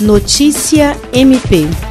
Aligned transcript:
Notícia 0.00 0.96
MP. 1.12 1.87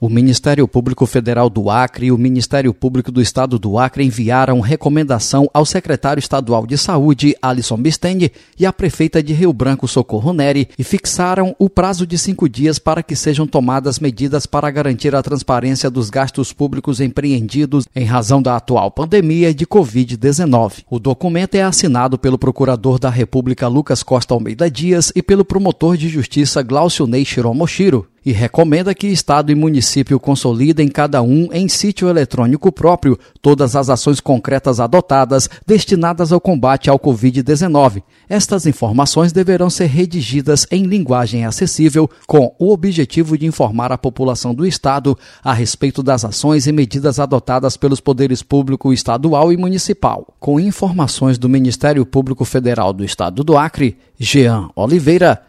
O 0.00 0.08
Ministério 0.08 0.68
Público 0.68 1.06
Federal 1.06 1.50
do 1.50 1.68
Acre 1.68 2.06
e 2.06 2.12
o 2.12 2.18
Ministério 2.18 2.72
Público 2.72 3.10
do 3.10 3.20
Estado 3.20 3.58
do 3.58 3.76
Acre 3.78 4.04
enviaram 4.04 4.60
recomendação 4.60 5.50
ao 5.52 5.66
secretário 5.66 6.20
estadual 6.20 6.64
de 6.64 6.78
Saúde, 6.78 7.36
Alisson 7.42 7.76
Bistende, 7.76 8.30
e 8.56 8.64
à 8.64 8.72
prefeita 8.72 9.20
de 9.20 9.32
Rio 9.32 9.52
Branco, 9.52 9.88
Socorro 9.88 10.32
Neri, 10.32 10.68
e 10.78 10.84
fixaram 10.84 11.56
o 11.58 11.68
prazo 11.68 12.06
de 12.06 12.16
cinco 12.16 12.48
dias 12.48 12.78
para 12.78 13.02
que 13.02 13.16
sejam 13.16 13.44
tomadas 13.44 13.98
medidas 13.98 14.46
para 14.46 14.70
garantir 14.70 15.16
a 15.16 15.22
transparência 15.22 15.90
dos 15.90 16.10
gastos 16.10 16.52
públicos 16.52 17.00
empreendidos 17.00 17.84
em 17.94 18.04
razão 18.04 18.40
da 18.40 18.54
atual 18.54 18.92
pandemia 18.92 19.52
de 19.52 19.66
Covid-19. 19.66 20.84
O 20.88 21.00
documento 21.00 21.56
é 21.56 21.62
assinado 21.62 22.16
pelo 22.16 22.38
Procurador 22.38 23.00
da 23.00 23.10
República 23.10 23.66
Lucas 23.66 24.04
Costa 24.04 24.32
Almeida 24.32 24.70
Dias 24.70 25.10
e 25.16 25.22
pelo 25.22 25.44
promotor 25.44 25.96
de 25.96 26.08
justiça 26.08 26.62
Glaucio 26.62 27.04
Ney 27.04 27.24
Shiromoshiro 27.24 28.06
e 28.28 28.32
recomenda 28.32 28.94
que 28.94 29.06
Estado 29.06 29.50
e 29.50 29.54
município 29.54 30.20
consolidem 30.20 30.86
cada 30.86 31.22
um 31.22 31.48
em 31.50 31.66
sítio 31.66 32.10
eletrônico 32.10 32.70
próprio 32.70 33.18
todas 33.40 33.74
as 33.74 33.88
ações 33.88 34.20
concretas 34.20 34.80
adotadas 34.80 35.48
destinadas 35.66 36.30
ao 36.30 36.38
combate 36.38 36.90
ao 36.90 36.98
Covid-19. 36.98 38.02
Estas 38.28 38.66
informações 38.66 39.32
deverão 39.32 39.70
ser 39.70 39.86
redigidas 39.86 40.66
em 40.70 40.82
linguagem 40.82 41.46
acessível, 41.46 42.06
com 42.26 42.54
o 42.58 42.70
objetivo 42.70 43.38
de 43.38 43.46
informar 43.46 43.92
a 43.92 43.96
população 43.96 44.54
do 44.54 44.66
Estado 44.66 45.16
a 45.42 45.54
respeito 45.54 46.02
das 46.02 46.22
ações 46.22 46.66
e 46.66 46.72
medidas 46.72 47.18
adotadas 47.18 47.78
pelos 47.78 47.98
poderes 47.98 48.42
público 48.42 48.92
estadual 48.92 49.50
e 49.50 49.56
municipal. 49.56 50.34
Com 50.38 50.60
informações 50.60 51.38
do 51.38 51.48
Ministério 51.48 52.04
Público 52.04 52.44
Federal 52.44 52.92
do 52.92 53.06
Estado 53.06 53.42
do 53.42 53.56
Acre, 53.56 53.96
Jean 54.18 54.68
Oliveira 54.76 55.48